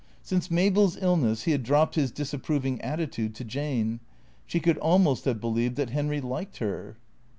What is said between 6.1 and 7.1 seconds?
liked her.